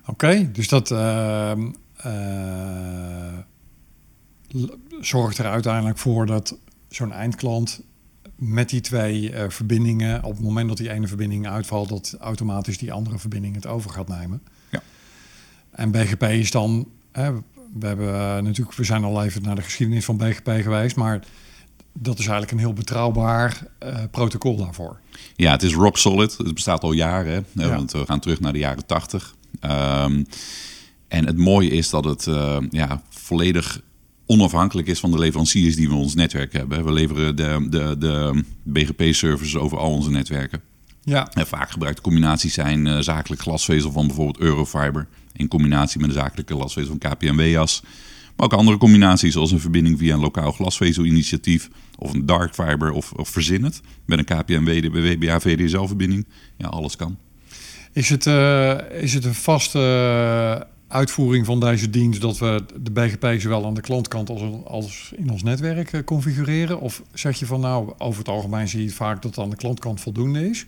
Oké, 0.07 0.51
dus 0.53 0.69
dat 0.69 0.91
uh, 0.91 1.53
uh, 2.07 3.39
zorgt 5.01 5.39
er 5.39 5.47
uiteindelijk 5.47 5.99
voor 5.99 6.27
dat 6.27 6.59
zo'n 6.89 7.13
eindklant 7.13 7.81
met 8.39 8.69
die 8.69 8.81
twee 8.81 9.33
uh, 9.33 9.45
verbindingen, 9.49 10.25
op 10.25 10.37
het 10.37 10.45
moment 10.45 10.69
dat 10.69 10.77
die 10.77 10.91
ene 10.91 11.07
verbinding 11.07 11.49
uitvalt, 11.49 11.89
dat 11.89 12.17
automatisch 12.21 12.79
die 12.79 12.93
andere 12.93 13.19
verbinding 13.19 13.55
het 13.55 13.67
over 13.67 13.91
gaat 13.91 14.09
nemen. 14.09 14.43
Ja. 14.71 14.83
En 15.71 15.91
BGP 15.91 16.23
is 16.23 16.51
dan, 16.51 16.89
hè, 17.13 17.33
we 17.73 17.87
hebben 17.87 18.07
uh, 18.07 18.39
natuurlijk, 18.39 18.77
we 18.77 18.85
zijn 18.85 19.05
al 19.05 19.25
even 19.25 19.43
naar 19.43 19.55
de 19.55 19.63
geschiedenis 19.63 20.05
van 20.05 20.17
BGP 20.17 20.51
geweest, 20.63 20.97
maar 20.97 21.25
dat 21.93 22.19
is 22.19 22.27
eigenlijk 22.27 22.53
een 22.53 22.59
heel 22.59 22.73
betrouwbaar 22.73 23.67
uh, 23.83 23.99
protocol 24.11 24.57
daarvoor. 24.57 25.01
Ja, 25.37 25.51
het 25.51 25.63
is 25.63 25.75
rock 25.75 25.99
solid. 25.99 26.37
Het 26.37 26.55
bestaat 26.55 26.83
al 26.83 26.93
jaren, 26.93 27.47
hè, 27.55 27.65
ja. 27.65 27.75
want 27.75 27.93
we 27.93 28.05
gaan 28.07 28.21
terug 28.21 28.41
naar 28.41 28.53
de 28.53 28.59
jaren 28.59 28.87
80. 28.87 29.35
Um, 29.61 30.27
en 31.09 31.27
het 31.27 31.37
mooie 31.37 31.71
is 31.71 31.91
dat 31.91 32.05
het 32.05 32.25
ja, 32.71 33.03
volledig 33.09 33.81
onafhankelijk 34.29 34.89
is 34.89 35.01
van 35.01 35.11
de 35.11 35.19
leveranciers 35.19 35.77
die 35.77 35.89
we 35.89 35.95
in 35.95 36.01
ons 36.01 36.15
netwerk 36.15 36.53
hebben. 36.53 36.85
We 36.85 36.93
leveren 36.93 37.37
de, 37.37 37.67
de, 37.71 37.97
de 37.99 38.45
BGP-services 38.63 39.57
over 39.57 39.79
al 39.79 39.91
onze 39.91 40.11
netwerken. 40.11 40.61
Ja, 41.03 41.29
En 41.33 41.47
vaak 41.47 41.71
gebruikte 41.71 42.03
combinaties 42.03 42.55
zijn 42.55 42.87
eh, 42.87 42.99
zakelijk 42.99 43.43
glasvezel 43.43 43.93
van 43.93 44.07
bijvoorbeeld 44.07 44.39
Eurofiber... 44.39 45.09
in 45.33 45.49
combinatie 45.49 46.01
met 46.01 46.09
een 46.09 46.15
zakelijke 46.15 46.55
glasvezel 46.55 46.97
van 46.99 47.11
KPN-WAS. 47.11 47.83
Maar 48.37 48.47
ook 48.47 48.53
andere 48.53 48.77
combinaties 48.77 49.33
zoals 49.33 49.51
een 49.51 49.61
verbinding 49.61 49.99
via 49.99 50.15
een 50.15 50.21
lokaal 50.21 50.53
glasvezelinitiatief... 50.53 51.69
of 51.99 52.13
een 52.13 52.27
dark 52.27 52.55
fiber 52.55 52.91
of, 52.91 53.13
of 53.13 53.29
verzin 53.29 53.65
het 53.65 53.81
met 54.05 54.19
een 54.19 54.25
KPN-WBA-VDSL-verbinding. 54.25 56.27
Ja, 56.57 56.67
alles 56.67 56.97
kan. 56.97 57.19
Is 57.93 58.09
het, 58.09 58.27
eh, 58.27 58.79
is 58.91 59.15
het 59.15 59.25
een 59.25 59.35
vaste 59.35 60.67
uitvoering 60.89 61.47
van 61.47 61.61
deze 61.61 61.91
dienst 61.91 62.21
dat 62.21 62.39
we 62.39 62.65
de 62.81 62.91
BGP 62.91 63.41
zowel 63.41 63.67
aan 63.67 63.75
de 63.75 63.81
klantkant 63.81 64.31
als, 64.31 64.43
als 64.65 65.13
in 65.17 65.31
ons 65.31 65.43
netwerk 65.43 65.93
eh, 65.93 66.05
configureren? 66.05 66.81
Of 66.81 67.03
zeg 67.13 67.39
je 67.39 67.47
van 67.47 67.61
nou, 67.61 67.93
over 67.99 68.19
het 68.19 68.29
algemeen 68.29 68.69
zie 68.69 68.83
je 68.83 68.91
vaak 68.91 69.23
dat 69.23 69.35
het 69.35 69.45
aan 69.45 69.51
de 69.51 69.57
klantkant 69.57 70.01
voldoende 70.01 70.49
is? 70.49 70.67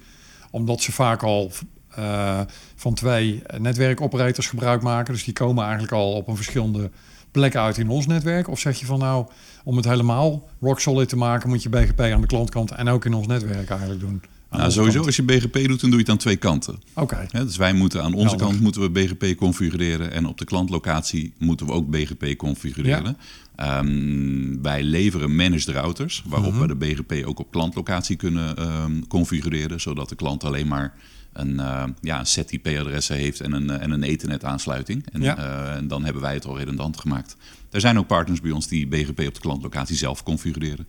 Omdat 0.51 0.81
ze 0.81 0.93
vaak 0.93 1.23
al 1.23 1.51
eh, 1.95 2.41
van 2.75 2.95
twee 2.95 3.43
netwerkoperators 3.59 4.49
gebruik 4.49 4.83
maken. 4.83 5.15
Dus 5.15 5.25
die 5.25 5.35
komen 5.35 5.63
eigenlijk 5.63 5.93
al 5.93 6.13
op 6.13 6.29
een 6.29 6.37
verschillende 6.37 6.91
plek 7.31 7.57
uit 7.57 7.79
in 7.79 7.89
ons 7.89 8.07
netwerk. 8.07 8.49
Of 8.49 8.59
zeg 8.59 8.81
je 8.81 8.87
van 8.87 8.99
nou, 8.99 9.27
om 9.65 9.77
het 9.77 9.85
helemaal 9.85 10.49
rock 10.61 10.81
solid 10.81 11.09
te 11.09 11.17
maken, 11.17 11.49
moet 11.49 11.63
je 11.63 11.69
BGP 11.69 12.01
aan 12.01 12.21
de 12.21 12.27
klantkant 12.27 12.71
en 12.71 12.89
ook 12.89 13.05
in 13.05 13.15
ons 13.15 13.27
netwerk 13.27 13.71
eigenlijk 13.71 14.01
doen? 14.01 14.23
Nou, 14.51 14.71
sowieso, 14.71 14.95
kant. 14.95 15.07
als 15.07 15.17
je 15.17 15.23
BGP 15.23 15.53
doet, 15.69 15.81
dan 15.81 15.91
doe 15.91 15.99
je 15.99 16.05
het 16.05 16.09
aan 16.09 16.17
twee 16.17 16.37
kanten. 16.37 16.81
Oké, 16.95 17.27
dus 17.33 17.57
wij 17.57 17.73
moeten 17.73 18.03
aan 18.03 18.15
onze 18.15 18.27
Helder. 18.29 18.47
kant 18.47 18.61
moeten 18.61 18.81
we 18.81 18.91
BGP 18.91 19.37
configureren 19.37 20.13
en 20.13 20.27
op 20.27 20.39
de 20.39 20.45
klantlocatie 20.45 21.33
moeten 21.39 21.67
we 21.67 21.73
ook 21.73 21.91
BGP 21.91 22.37
configureren. 22.37 23.17
Ehm, 23.57 24.63
wij 24.63 24.83
leveren 24.83 25.37
managed 25.37 25.69
routers, 25.69 26.23
waarop 26.27 26.53
Mhm. 26.53 26.61
we 26.61 26.67
de 26.67 26.75
BGP 26.77 27.27
ook 27.27 27.39
op 27.39 27.51
klantlocatie 27.51 28.17
kunnen 28.17 28.57
ehm, 28.57 29.01
configureren, 29.09 29.81
zodat 29.81 30.09
de 30.09 30.15
klant 30.15 30.45
alleen 30.45 30.69
maar 30.69 30.95
een, 31.33 31.61
eh, 31.61 31.85
ja, 32.01 32.19
een 32.19 32.27
set 32.27 32.53
IP-adressen 32.53 33.17
heeft 33.17 33.41
en 33.41 33.53
een, 33.53 33.71
eh, 33.71 33.83
en 33.83 33.91
een 33.91 34.03
Ethernet-aansluiting. 34.03 35.07
En, 35.13 35.23
Ja. 35.23 35.37
eh, 35.39 35.77
en 35.77 35.89
dan 35.89 36.05
hebben 36.05 36.23
wij 36.23 36.35
het 36.35 36.45
al 36.47 36.59
redundant 36.59 37.01
gemaakt. 37.01 37.37
Er 37.71 37.81
zijn 37.81 37.99
ook 37.99 38.07
partners 38.07 38.41
bij 38.41 38.51
ons 38.51 38.69
die 38.69 38.87
BGP 38.87 39.19
op 39.27 39.35
de 39.35 39.41
klantlocatie 39.41 39.97
zelf 39.97 40.23
configureren. 40.23 40.87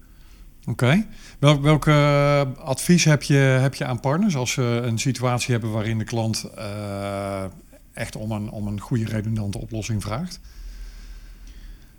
Oké. 0.66 1.06
Welk, 1.40 1.62
welk 1.62 1.88
advies 2.58 3.04
heb 3.04 3.24
je, 3.24 3.36
heb 3.36 3.76
je 3.76 3.86
aan 3.86 4.00
partners 4.00 4.36
als 4.36 4.52
ze 4.52 4.62
een 4.62 5.00
situatie 5.00 5.52
hebben 5.52 5.72
waarin 5.72 5.98
de 5.98 6.04
klant 6.04 6.44
eh, 6.56 7.44
echt 7.94 8.16
om 8.16 8.32
een, 8.32 8.50
om 8.50 8.68
een 8.68 8.80
goede 8.80 9.06
redundante 9.06 9.58
oplossing 9.58 10.02
vraagt? 10.02 10.40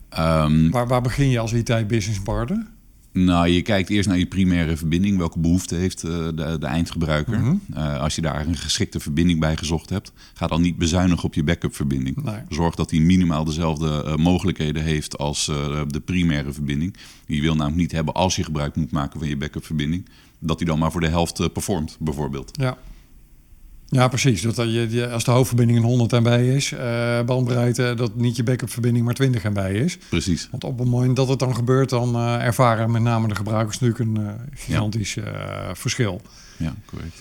Ehm, 0.09 0.71
Waar, 0.71 0.87
waar 0.87 1.03
begin 1.03 1.29
je 1.29 1.39
als 1.39 1.53
IT-business 1.53 2.21
partner? 2.21 2.67
Nou, 3.13 3.49
je 3.49 3.63
kijkt 3.63 3.91
eerst 3.91 4.09
naar 4.09 4.19
je 4.19 4.27
primaire 4.27 4.77
verbinding. 4.77 5.19
Welke 5.19 5.39
behoefte 5.39 5.75
heeft 5.75 6.05
eh, 6.05 6.11
de, 6.11 6.57
de 6.61 6.67
eindgebruiker? 6.67 7.39
Mhm. 7.39 7.55
Eh, 7.75 8.01
als 8.01 8.15
je 8.15 8.21
daar 8.21 8.47
een 8.47 8.57
geschikte 8.57 9.01
verbinding 9.01 9.41
bij 9.41 9.57
gezocht 9.57 9.91
hebt, 9.91 10.13
ga 10.35 10.47
dan 10.47 10.61
niet 10.61 10.77
bezuinigen 10.77 11.25
op 11.25 11.35
je 11.35 11.45
backup 11.45 11.75
verbinding. 11.75 12.23
Nee. 12.23 12.41
Zorg 12.49 12.75
dat 12.75 12.91
hij 12.91 13.01
minimaal 13.01 13.45
dezelfde 13.45 14.05
eh, 14.05 14.17
mogelijkheden 14.17 14.83
heeft 14.83 15.19
als 15.19 15.45
de 15.87 16.01
primaire 16.05 16.53
verbinding. 16.53 16.97
Je 17.27 17.41
wil 17.41 17.55
namelijk 17.55 17.81
niet 17.81 17.93
hebben 17.93 18.15
als 18.15 18.37
je 18.37 18.45
gebruik 18.45 18.77
moet 18.77 18.91
maken 18.91 19.19
van 19.19 19.29
je 19.29 19.37
backup 19.37 19.65
verbinding, 19.65 20.09
dat 20.39 20.59
hij 20.59 20.69
dan 20.69 20.79
maar 20.79 20.93
voor 20.93 21.01
de 21.01 21.09
helft 21.09 21.53
performt, 21.53 21.97
bijvoorbeeld. 22.01 22.51
Ja. 22.53 22.79
Ja, 23.93 24.09
precies. 24.09 24.43
Dat, 24.43 24.59
eh, 24.59 24.93
je, 24.93 25.09
als 25.11 25.25
de 25.25 25.31
hoofdverbinding 25.31 25.79
een 25.79 25.85
100 25.85 26.11
MB 26.11 26.27
is, 26.27 26.73
eh 26.73 27.21
bandbreedte, 27.27 27.95
dat 27.97 28.15
niet 28.15 28.37
je 28.37 28.43
backup-verbinding 28.43 29.05
maar 29.05 29.15
20 29.15 29.43
MB 29.43 29.59
is. 29.59 29.99
Precies. 30.09 30.49
Want 30.51 30.65
op 30.65 30.79
het 30.79 30.89
moment 30.89 31.17
dat 31.17 31.29
het 31.29 31.39
dan 31.39 31.55
gebeurt, 31.55 31.89
dan 31.89 32.15
eh, 32.15 32.45
ervaren 32.45 32.91
met 32.91 33.03
name 33.03 33.29
de 33.29 33.35
gebruikers 33.35 33.79
natuurlijk 33.79 34.19
een 34.19 34.37
gigantisch 34.55 35.17
verschil. 35.73 36.21
Ja, 36.57 36.75
correct. 36.87 37.17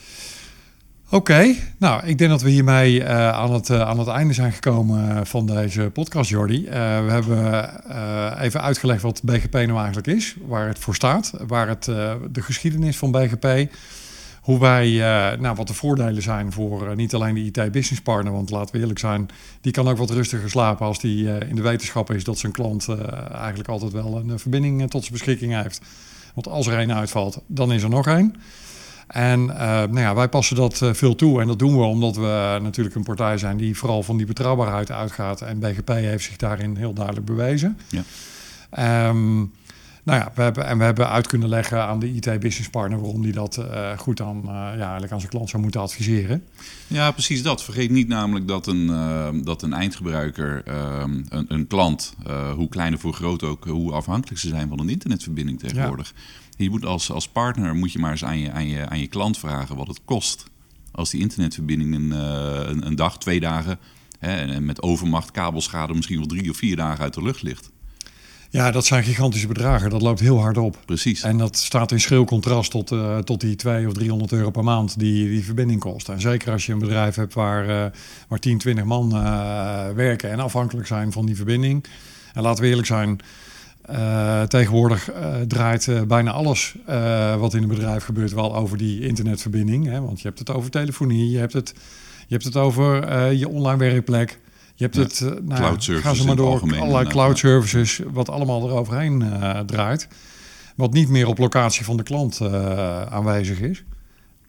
Oké, 1.09 1.55
nou, 1.77 2.05
ik 2.05 2.17
denk 2.17 2.29
dat 2.29 2.41
we 2.41 2.49
hiermee 2.49 3.05
aan, 3.07 3.53
het, 3.53 3.69
aan 3.69 3.99
het 3.99 4.07
einde 4.07 4.33
zijn 4.33 4.51
gekomen 4.51 5.27
van 5.27 5.45
deze 5.45 5.89
podcast, 5.93 6.29
Jordi. 6.29 6.63
We 6.69 7.11
hebben 7.11 7.69
even 8.41 8.61
uitgelegd 8.61 9.01
wat 9.01 9.21
BGP 9.23 9.53
nou 9.53 9.77
eigenlijk 9.77 10.07
is, 10.07 10.35
waar 10.47 10.67
het 10.67 10.79
voor 10.79 10.95
staat, 10.95 11.33
waar 11.47 11.67
het, 11.67 11.83
de 12.31 12.41
geschiedenis 12.41 12.97
van 12.97 13.11
BGP, 13.11 13.71
hoe 14.41 14.59
wij, 14.59 14.87
eh, 14.87 15.39
nou, 15.39 15.55
wat 15.55 15.67
de 15.67 15.73
voordelen 15.73 16.21
zijn 16.21 16.51
voor 16.51 16.89
eh, 16.89 16.95
niet 16.95 17.13
alleen 17.13 17.33
de 17.33 17.41
IT-business 17.41 18.01
partner, 18.01 18.33
want 18.33 18.49
laten 18.49 18.75
we 18.75 18.81
eerlijk 18.81 18.99
zijn, 18.99 19.29
die 19.61 19.71
kan 19.71 19.87
ook 19.87 19.97
wat 19.97 20.09
rustiger 20.09 20.49
slapen 20.49 20.85
als 20.85 20.99
die 20.99 21.33
eh, 21.33 21.49
in 21.49 21.55
de 21.55 21.61
wetenschap 21.61 22.11
is 22.11 22.23
dat 22.23 22.37
zijn 22.37 22.51
klant 22.51 22.87
eigenlijk 23.31 23.69
altijd 23.69 23.91
wel 23.91 24.17
een 24.17 24.39
verbinding 24.39 24.89
tot 24.89 25.01
zijn 25.01 25.13
beschikking 25.13 25.61
heeft. 25.63 25.81
Want 26.33 26.47
als 26.47 26.67
er 26.67 26.77
één 26.77 26.93
uitvalt, 26.93 27.41
dan 27.47 27.71
is 27.71 27.83
er 27.83 27.89
nog 27.89 28.07
één. 28.07 28.35
En 29.07 29.45
nou 29.45 29.99
ja, 29.99 30.15
wij 30.15 30.29
passen 30.29 30.55
dat 30.55 30.81
veel 30.91 31.15
toe. 31.15 31.41
En 31.41 31.47
dat 31.47 31.59
doen 31.59 31.77
we 31.77 31.83
omdat 31.83 32.15
we 32.15 32.59
natuurlijk 32.61 32.95
een 32.95 33.03
partij 33.03 33.37
zijn 33.37 33.57
die 33.57 33.77
vooral 33.77 34.03
van 34.03 34.17
die 34.17 34.25
betrouwbaarheid 34.25 34.91
uitgaat. 34.91 35.41
En 35.41 35.59
BGP 35.59 35.87
heeft 35.87 36.23
zich 36.23 36.35
daarin 36.35 36.75
heel 36.75 36.93
duidelijk 36.93 37.25
bewezen. 37.25 37.77
Ja. 37.89 38.03
Ehm, 38.69 39.43
nou 40.11 40.23
ja, 40.23 40.31
we 40.35 40.41
hebben, 40.41 40.65
en 40.65 40.77
we 40.77 40.83
hebben 40.83 41.09
uit 41.09 41.27
kunnen 41.27 41.49
leggen 41.49 41.83
aan 41.83 41.99
de 41.99 42.13
IT-business 42.13 42.69
partner 42.69 43.01
waarom 43.01 43.21
die 43.21 43.31
dat 43.31 43.57
eh, 43.57 43.97
goed 43.97 44.21
aan, 44.21 44.41
eh, 44.41 44.49
ja, 44.51 44.79
eigenlijk 44.79 45.11
aan 45.11 45.19
zijn 45.19 45.31
klant 45.31 45.49
zou 45.49 45.61
moeten 45.61 45.81
adviseren. 45.81 46.43
Ja, 46.87 47.11
precies 47.11 47.43
dat. 47.43 47.63
Vergeet 47.63 47.89
niet 47.89 48.07
namelijk 48.07 48.47
dat 48.47 48.67
een, 48.67 48.89
eh, 48.89 49.29
dat 49.43 49.61
een 49.61 49.73
eindgebruiker, 49.73 50.63
eh, 50.65 51.03
een, 51.29 51.45
een 51.47 51.67
klant, 51.67 52.15
hoe 52.55 52.69
klein 52.69 52.93
of 52.93 53.01
hoe 53.01 53.13
groot 53.13 53.43
ook, 53.43 53.65
hoe 53.65 53.91
afhankelijk 53.91 54.39
ze 54.39 54.47
zijn 54.47 54.69
van 54.69 54.79
een 54.79 54.89
internetverbinding 54.89 55.59
tegenwoordig. 55.59 56.13
Je 56.57 56.69
moet 56.69 56.85
als, 56.85 57.11
als 57.11 57.27
partner 57.27 57.75
moet 57.75 57.91
je 57.91 57.99
maar 57.99 58.11
eens 58.11 58.23
aan 58.23 58.39
je, 58.39 58.51
aan, 58.51 58.67
je, 58.67 58.89
aan 58.89 58.99
je 58.99 59.07
klant 59.07 59.37
vragen 59.37 59.75
wat 59.75 59.87
het 59.87 59.99
kost. 60.05 60.43
Als 60.91 61.09
die 61.09 61.21
internetverbinding 61.21 61.95
een, 61.95 62.11
een, 62.11 62.85
een 62.85 62.95
dag, 62.95 63.17
twee 63.17 63.39
dagen 63.39 63.79
hè, 64.19 64.35
en 64.35 64.65
met 64.65 64.81
overmacht, 64.81 65.31
kabelschade 65.31 65.93
misschien 65.93 66.17
wel 66.17 66.27
drie 66.27 66.49
of 66.49 66.57
vier 66.57 66.75
dagen 66.75 67.03
uit 67.03 67.13
de 67.13 67.23
lucht 67.23 67.41
ligt. 67.41 67.71
Ja, 68.53 68.71
dat 68.71 68.85
zijn 68.85 69.03
gigantische 69.03 69.47
bedragen. 69.47 69.89
Dat 69.89 70.01
loopt 70.01 70.19
heel 70.19 70.39
hard 70.39 70.57
op. 70.57 70.77
Precies. 70.85 71.23
En 71.23 71.37
dat 71.37 71.57
staat 71.57 71.91
in 71.91 71.99
schril 71.99 72.25
contrast 72.25 72.71
tot, 72.71 72.91
eh, 72.91 73.17
tot 73.17 73.41
die 73.41 73.55
200 73.55 73.95
of 73.95 74.01
300 74.01 74.31
euro 74.31 74.49
per 74.49 74.63
maand 74.63 74.99
die 74.99 75.29
die 75.29 75.43
verbinding 75.43 75.79
kost. 75.79 76.09
En 76.09 76.21
zeker 76.21 76.51
als 76.51 76.65
je 76.65 76.73
een 76.73 76.79
bedrijf 76.79 77.15
hebt 77.15 77.33
waar, 77.33 77.69
eh, 77.69 77.91
waar 78.27 78.39
10, 78.39 78.57
20 78.57 78.85
man 78.85 79.15
eh, 79.15 79.89
werken 79.95 80.31
en 80.31 80.39
afhankelijk 80.39 80.87
zijn 80.87 81.11
van 81.11 81.25
die 81.25 81.35
verbinding. 81.35 81.85
En 82.33 82.41
laten 82.41 82.63
we 82.63 82.69
eerlijk 82.69 82.87
zijn, 82.87 83.19
tegenwoordig 84.47 85.09
draait 85.47 86.07
bijna 86.07 86.31
alles 86.31 86.75
wat 87.39 87.53
in 87.53 87.61
een 87.61 87.67
bedrijf 87.67 88.03
gebeurt 88.03 88.33
wel 88.33 88.55
over 88.55 88.77
die 88.77 89.07
internetverbinding. 89.07 89.85
Hè? 89.85 90.01
Want 90.01 90.21
je 90.21 90.27
hebt 90.27 90.39
het 90.39 90.49
over 90.49 90.69
telefonie, 90.69 91.29
je 91.29 91.37
hebt 91.37 91.53
het, 91.53 91.73
je 92.27 92.33
hebt 92.33 92.43
het 92.43 92.57
over 92.57 93.31
je 93.31 93.47
online 93.47 93.77
werkplek. 93.77 94.39
Je 94.81 94.87
hebt 94.87 94.95
het, 94.95 95.21
eh, 95.21 95.27
nou, 95.27 95.59
cloud 95.59 95.83
services 95.83 96.07
gaan 96.07 96.15
ze 96.15 96.25
maar 96.25 96.35
door, 96.35 96.47
algemeen 96.47 96.79
allerlei 96.79 97.03
inderdaad, 97.03 97.13
cloud 97.13 97.37
services, 97.37 97.99
wat 98.11 98.29
allemaal 98.29 98.67
eroverheen 98.69 99.21
eh, 99.21 99.59
draait. 99.59 100.07
Wat 100.75 100.93
niet 100.93 101.09
meer 101.09 101.27
op 101.27 101.37
locatie 101.37 101.85
van 101.85 101.97
de 101.97 102.03
klant 102.03 102.39
eh, 102.39 103.01
aanwezig 103.01 103.59
is. 103.59 103.83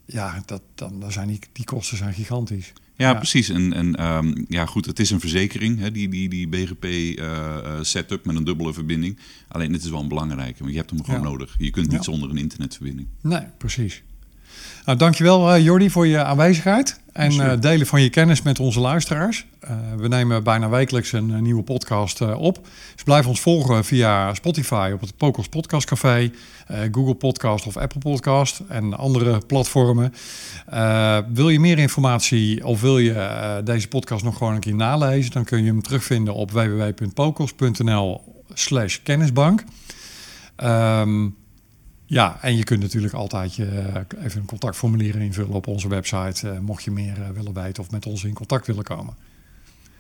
Ja, 0.06 0.42
dat, 0.46 0.62
dan, 0.74 1.00
dan 1.00 1.12
zijn 1.12 1.28
die, 1.28 1.38
die 1.52 1.64
kosten 1.64 1.96
zijn 1.96 2.14
gigantisch. 2.14 2.72
Ja, 2.96 3.08
Ja. 3.10 3.14
precies. 3.14 3.48
En, 3.48 3.72
en 3.72 3.94
ehm, 3.94 4.44
ja, 4.48 4.66
goed, 4.66 4.86
het 4.86 4.98
is 4.98 5.10
een 5.10 5.20
verzekering, 5.20 5.78
hè, 5.78 5.90
die, 5.90 6.08
die, 6.08 6.28
die 6.28 6.48
BGP-setup 6.48 8.24
met 8.24 8.36
een 8.36 8.44
dubbele 8.44 8.72
verbinding. 8.72 9.18
Alleen 9.48 9.72
het 9.72 9.84
is 9.84 9.90
wel 9.90 10.00
een 10.00 10.08
belangrijke, 10.08 10.58
want 10.58 10.70
je 10.70 10.76
hebt 10.76 10.90
hem 10.90 11.04
gewoon 11.04 11.20
Ja. 11.20 11.26
nodig. 11.26 11.54
Je 11.58 11.70
kunt 11.70 11.86
niet 11.88 11.96
Ja. 11.96 12.02
zonder 12.12 12.30
een 12.30 12.36
internetverbinding. 12.36 13.08
Nee, 13.20 13.42
precies. 13.58 14.02
Nou, 14.84 14.98
dankjewel 14.98 15.52
eh 15.52 15.64
Jordi 15.64 15.90
voor 15.90 16.06
je 16.06 16.24
aanwezigheid 16.24 17.00
en 17.12 17.30
eh, 17.30 17.60
delen 17.60 17.86
van 17.86 18.02
je 18.02 18.10
kennis 18.10 18.42
met 18.42 18.60
onze 18.60 18.80
luisteraars. 18.80 19.46
Eh, 19.60 19.76
we 19.96 20.08
nemen 20.08 20.44
bijna 20.44 20.68
wekelijks 20.68 21.12
een, 21.12 21.42
nieuwe 21.42 21.62
podcast 21.62 22.20
op. 22.20 22.68
Dus 22.94 23.02
blijf 23.04 23.26
ons 23.26 23.40
volgen 23.40 23.84
via 23.84 24.34
Spotify 24.34 24.90
op 24.94 25.00
het 25.00 25.16
Pokos 25.16 25.48
Podcast 25.48 25.86
Café, 25.86 26.30
Google 26.92 27.14
Podcast 27.14 27.66
of 27.66 27.76
Apple 27.76 28.00
Podcast 28.00 28.62
en 28.68 28.96
andere 28.96 29.38
platformen. 29.46 30.14
Wil 31.32 31.48
je 31.48 31.60
meer 31.60 31.78
informatie 31.78 32.66
of 32.66 32.80
wil 32.80 32.98
je 32.98 33.60
deze 33.64 33.88
podcast 33.88 34.24
nog 34.24 34.36
gewoon 34.36 34.54
een 34.54 34.60
keer 34.60 34.74
nalezen, 34.74 35.32
dan 35.32 35.44
kun 35.44 35.58
je 35.64 35.70
hem 35.70 35.82
terugvinden 35.82 36.34
op 36.34 36.50
www.pokos.nl 36.50 38.20
slash 38.54 38.98
kennisbank. 39.02 39.64
Ehm, 40.56 41.28
ja, 42.12 42.38
en 42.40 42.56
je 42.56 42.64
kunt 42.64 42.80
natuurlijk 42.80 43.14
altijd 43.14 43.54
je, 43.54 43.66
eh, 43.66 44.24
even 44.24 44.40
een 44.40 44.46
contactformulier 44.46 45.16
invullen 45.16 45.52
op 45.52 45.66
onze 45.66 45.88
website. 45.88 46.50
eh, 46.50 46.58
mocht 46.58 46.82
je 46.82 46.90
meer 46.90 47.22
eh, 47.22 47.28
willen 47.30 47.54
weten 47.54 47.82
of 47.82 47.90
met 47.90 48.06
ons 48.06 48.24
in 48.24 48.32
contact 48.32 48.66
willen 48.66 48.84
komen. 48.84 49.14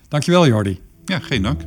Dankjewel, 0.08 0.46
Jordi. 0.46 0.80
Ja, 1.04 1.18
geen 1.18 1.42
dank. 1.42 1.60